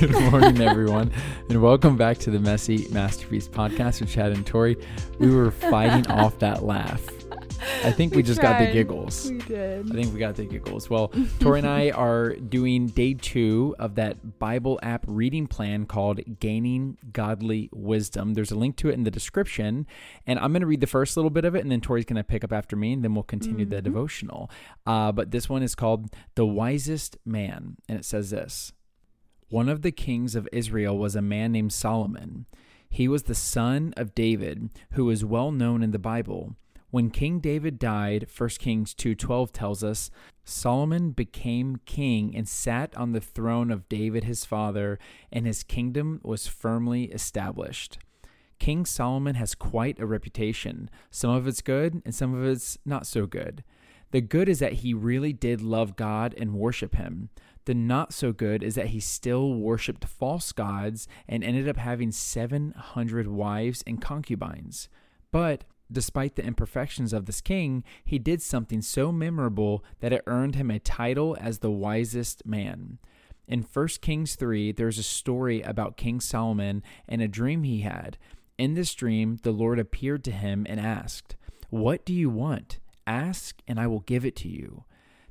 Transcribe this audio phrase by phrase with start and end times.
[0.00, 1.12] Good morning, everyone,
[1.50, 4.76] and welcome back to the Messy Masterpiece podcast with Chad and Tori.
[5.18, 7.06] We were fighting off that laugh.
[7.84, 9.30] I think we, We just got the giggles.
[9.30, 9.90] We did.
[9.90, 10.88] I think we got the giggles.
[10.88, 11.08] Well,
[11.40, 16.96] Tori and I are doing day two of that Bible app reading plan called Gaining
[17.12, 18.32] Godly Wisdom.
[18.32, 19.86] There's a link to it in the description,
[20.26, 22.16] and I'm going to read the first little bit of it, and then Tori's going
[22.16, 23.84] to pick up after me, and then we'll continue the Mhm.
[23.84, 24.50] devotional.
[24.86, 28.72] Uh, but this one is called The Wisest Man, and it says this
[29.50, 32.46] One of the kings of Israel was a man named Solomon.
[32.88, 36.54] He was the son of David, who is well known in the Bible.
[36.90, 40.08] When King David died, 1 Kings 2:12 tells us,
[40.44, 45.00] Solomon became king and sat on the throne of David his father,
[45.32, 47.98] and his kingdom was firmly established.
[48.60, 50.88] King Solomon has quite a reputation.
[51.10, 53.64] Some of it's good and some of it's not so good.
[54.12, 57.30] The good is that he really did love God and worship him.
[57.66, 62.10] The not so good is that he still worshiped false gods and ended up having
[62.10, 64.88] 700 wives and concubines.
[65.30, 70.54] But despite the imperfections of this king, he did something so memorable that it earned
[70.54, 72.98] him a title as the wisest man.
[73.46, 78.16] In 1 Kings 3, there's a story about King Solomon and a dream he had.
[78.58, 81.36] In this dream, the Lord appeared to him and asked,
[81.68, 82.78] What do you want?
[83.06, 84.84] Ask, and I will give it to you.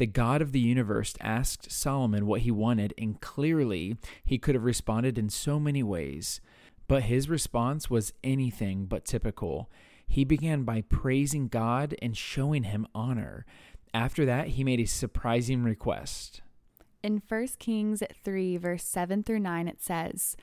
[0.00, 4.64] The God of the universe asked Solomon what he wanted, and clearly he could have
[4.64, 6.40] responded in so many ways.
[6.88, 9.68] But his response was anything but typical.
[10.08, 13.44] He began by praising God and showing him honor.
[13.92, 16.40] After that, he made a surprising request.
[17.02, 20.34] In 1 Kings 3, verse 7 through 9, it says,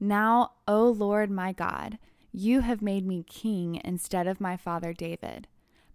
[0.00, 2.00] Now, O Lord my God,
[2.32, 5.46] you have made me king instead of my father David.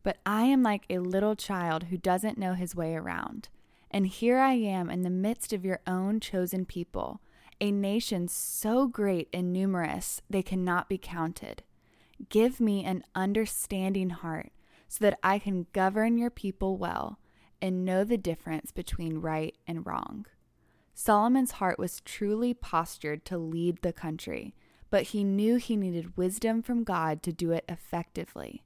[0.03, 3.49] But I am like a little child who doesn't know his way around.
[3.91, 7.21] And here I am in the midst of your own chosen people,
[7.59, 11.63] a nation so great and numerous they cannot be counted.
[12.29, 14.51] Give me an understanding heart
[14.87, 17.19] so that I can govern your people well
[17.61, 20.25] and know the difference between right and wrong.
[20.93, 24.53] Solomon's heart was truly postured to lead the country,
[24.89, 28.63] but he knew he needed wisdom from God to do it effectively.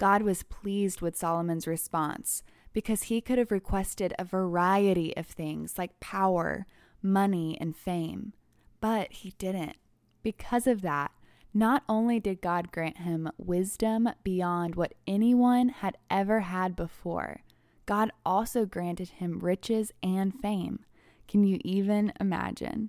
[0.00, 5.76] God was pleased with Solomon's response because he could have requested a variety of things
[5.76, 6.64] like power,
[7.02, 8.32] money, and fame,
[8.80, 9.76] but he didn't.
[10.22, 11.10] Because of that,
[11.52, 17.42] not only did God grant him wisdom beyond what anyone had ever had before,
[17.84, 20.86] God also granted him riches and fame.
[21.28, 22.88] Can you even imagine?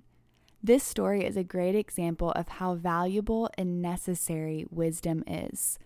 [0.62, 5.78] This story is a great example of how valuable and necessary wisdom is.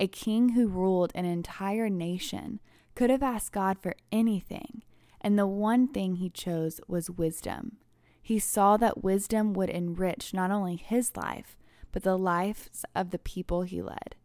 [0.00, 2.60] A king who ruled an entire nation
[2.94, 4.82] could have asked God for anything,
[5.20, 7.78] and the one thing he chose was wisdom.
[8.20, 11.56] He saw that wisdom would enrich not only his life,
[11.92, 14.16] but the lives of the people he led.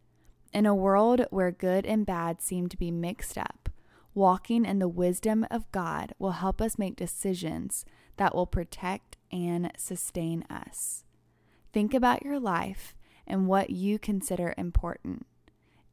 [0.52, 3.68] In a world where good and bad seem to be mixed up,
[4.14, 7.84] walking in the wisdom of God will help us make decisions
[8.16, 11.04] that will protect and sustain us.
[11.72, 15.26] Think about your life and what you consider important.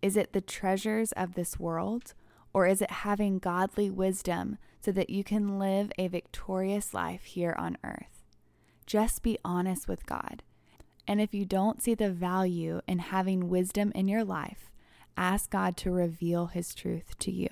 [0.02, 2.13] Is it the treasures of this world,
[2.53, 7.56] or is it having godly wisdom so that you can live a victorious life here
[7.58, 8.24] on earth?
[8.85, 10.44] Just be honest with God.
[11.08, 14.72] And if you don't see the value in having wisdom in your life,
[15.16, 17.47] ask God to reveal his truth to you.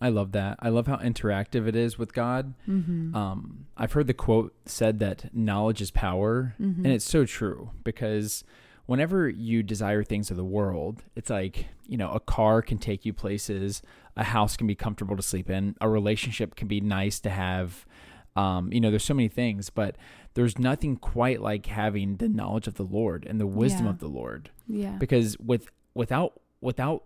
[0.00, 0.56] I love that.
[0.60, 2.54] I love how interactive it is with God.
[2.68, 3.14] Mm-hmm.
[3.14, 6.78] Um, I've heard the quote said that knowledge is power, Mhm.
[6.78, 8.42] and it's so true because
[8.86, 13.04] whenever you desire things of the world, it's like, you know, a car can take
[13.06, 13.82] you places,
[14.16, 17.86] a house can be comfortable to sleep in, a relationship can be nice to have.
[18.34, 19.96] Um, you know, there's so many things, but
[20.34, 23.90] there's nothing quite like having the knowledge of the Lord and the wisdom Yeah.
[23.90, 24.96] of the Lord Yeah.
[24.98, 27.04] because with without without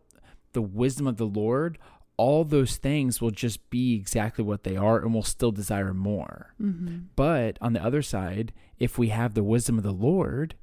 [0.53, 1.79] the wisdom of the Lord,
[2.17, 6.55] all those things will just be exactly what they are and we'll still desire more.
[6.63, 6.99] Mm-hmm.
[7.17, 10.55] But on the other side, if we have the wisdom of the Lord,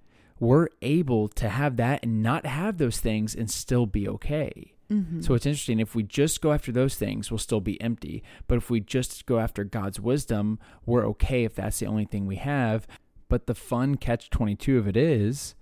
[0.43, 4.73] we're able to have that and not have those things and still be okay.
[4.91, 5.21] Mm-hmm.
[5.21, 5.79] So it's interesting.
[5.79, 8.23] If we just go after those things, we'll still be empty.
[8.47, 12.25] But if we just go after God's wisdom, we're okay if that's the only thing
[12.25, 12.85] we have.
[13.29, 15.55] But the fun catch 22 of it is,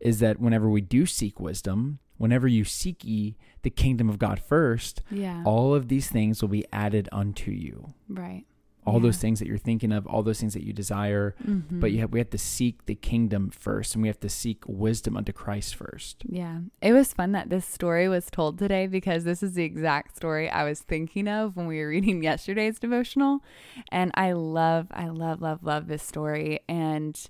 [0.00, 4.38] is that whenever we do seek wisdom, whenever you seek ye the kingdom of God
[4.38, 5.42] first, yeah.
[5.46, 7.94] all of these things will be added unto you.
[8.08, 8.44] right.
[8.86, 11.34] All those things that you're thinking of, all those things that you desire.
[11.44, 11.80] Mhm.
[11.80, 14.62] But you have, we have to seek the kingdom first, and we have to seek
[14.66, 16.22] wisdom unto Christ first.
[16.28, 16.60] Yeah.
[16.80, 20.48] It was fun that this story was told today because this is the exact story
[20.48, 23.42] I was thinking of when we were reading yesterday's devotional.
[23.90, 26.60] And I love, I love, love, love this story.
[26.68, 27.20] And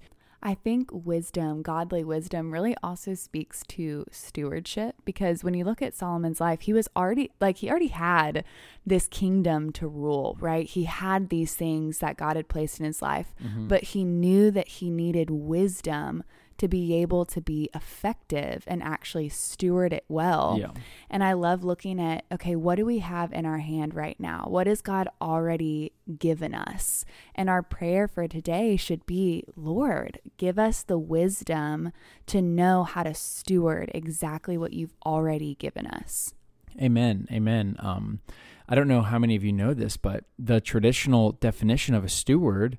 [0.43, 5.95] I think wisdom, godly wisdom, really also speaks to stewardship because when you look at
[5.95, 8.45] Solomon's life, he was already like, he already had
[8.85, 10.67] this kingdom to rule, right?
[10.67, 13.69] He had these things that God had placed in his life, Mm-hmm.
[13.69, 16.23] but he knew that he needed wisdom
[16.59, 20.57] to be able to be effective and actually steward it well.
[20.59, 20.71] Yeah.
[21.11, 24.47] And I love looking at, okay, what do we have in our hand right now?
[24.49, 27.05] What has God already given us?
[27.35, 31.93] And our prayer for today should be, Lord, give us the wisdom
[32.27, 36.35] to know how to steward exactly what you've already given us.
[36.81, 37.27] Amen.
[37.31, 37.77] Amen.
[37.79, 38.21] Um,
[38.69, 42.09] I don't know how many of you know this, but the traditional definition of a
[42.09, 42.79] steward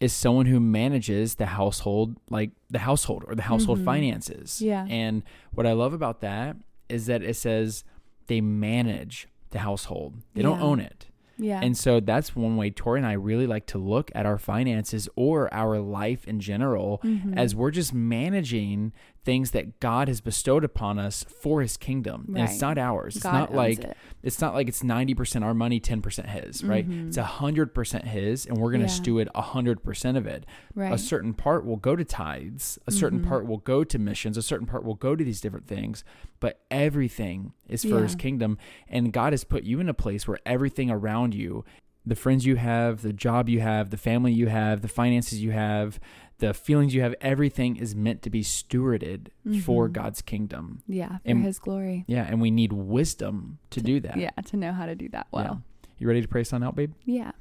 [0.00, 3.84] is someone who manages the household, like the household or the household Mhm.
[3.84, 4.62] finances.
[4.62, 4.86] Yeah.
[4.88, 6.56] And what I love about that
[6.88, 7.84] is that it says
[8.26, 11.06] they manage the household, they don't own it.
[11.36, 11.60] Yeah.
[11.62, 15.08] And so that's one way Tori and I really like to look at our finances
[15.16, 17.36] or our life in general Mhm.
[17.36, 18.92] as we're just managing
[19.24, 22.26] things that God has bestowed upon us for his kingdom.
[22.28, 23.16] And it's not ours.
[23.16, 23.96] It's not like it.
[24.22, 26.88] it's not like it's 90% our money, 10% his, right?
[26.88, 27.08] Mhm.
[27.08, 28.92] It's 100% his and we're going to Yeah.
[28.92, 30.46] steward 100% of it.
[30.74, 30.92] right.
[30.92, 33.28] A certain part will go to tithes, a certain Mhm.
[33.28, 36.02] part will go to missions, a certain part will go to these different things,
[36.38, 38.56] but everything is for his kingdom
[38.88, 41.64] and God has put you in a place where everything around you
[42.06, 45.50] the friends you have, the job you have, the family you have, the finances you
[45.52, 46.00] have,
[46.38, 49.28] the feelings you have, everything is meant to be stewarded
[49.62, 49.92] for Mhm.
[49.92, 50.82] God's kingdom.
[50.88, 52.04] yeah, for and- his glory.
[52.08, 54.16] Yeah, and we need wisdom to do that.
[54.16, 55.38] Yeah, to know how to do that Yeah.
[55.42, 55.62] well.
[55.98, 56.92] You ready to pray son out, babe?
[57.04, 57.32] Yeah.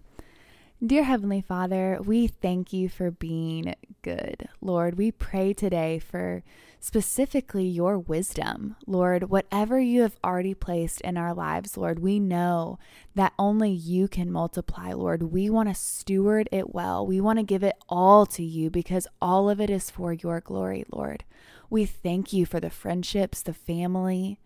[0.86, 4.50] Dear Heavenly Father, we thank you for being good.
[4.62, 6.44] Lord, we pray today for
[6.80, 8.76] specifically your wisdom.
[8.88, 12.80] Lord, whatever you have already placed in our lives, Lord, we know
[13.16, 15.24] that only you can multiply, Lord.
[15.24, 17.06] We want to steward it well.
[17.06, 20.40] We want to give it all to you because all of it is for your
[20.40, 21.24] glory, Lord.
[21.70, 24.40] We thank you for the friendships, the family,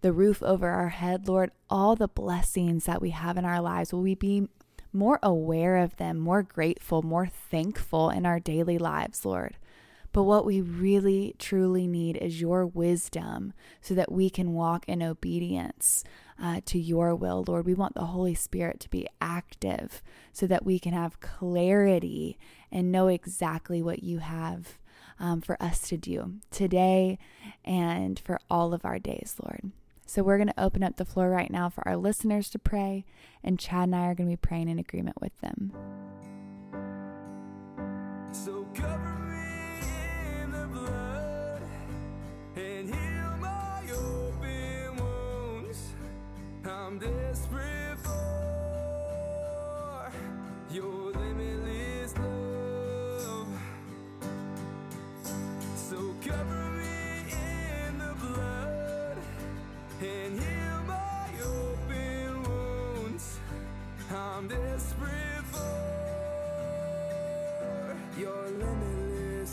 [0.00, 3.92] the roof over our head, Lord, all the blessings that we have in our lives.
[3.92, 4.48] Will we be
[4.94, 9.56] more aware of them, more grateful, more thankful in our daily lives, Lord?
[10.14, 15.02] But what we really, truly need is your wisdom so that we can walk in
[15.02, 16.04] obedience
[16.40, 17.66] uh, to your will, Lord.
[17.66, 20.00] We want the Holy Spirit to be active
[20.32, 22.38] so that we can have clarity
[22.70, 24.78] and know exactly what you have
[25.18, 27.18] um, for us to do today
[27.64, 29.72] and for all of our days, Lord.
[30.06, 33.04] So we're going to open up the floor right now for our listeners to pray,
[33.42, 35.72] and Chad and I are going to be praying in agreement with them.
[38.32, 39.24] So cover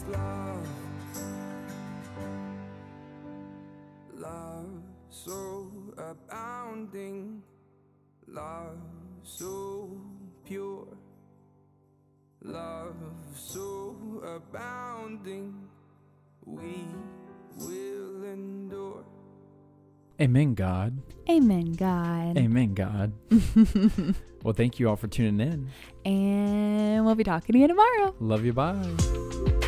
[0.02, 0.68] limitless love.
[4.18, 7.42] Love so abounding,
[8.28, 8.78] love
[9.24, 9.90] so
[10.46, 10.88] pure,
[12.44, 12.96] love
[13.36, 15.54] so abounding,
[16.46, 16.86] we
[17.58, 19.04] will endure.
[20.20, 21.02] Amen, God.
[21.28, 22.38] Amen, God.
[22.38, 23.12] Amen, God.
[24.44, 25.70] well, thank you all for tuning in.
[26.06, 28.14] And we'll be talking to you tomorrow.
[28.20, 28.54] Love you.
[28.54, 29.68] Bye.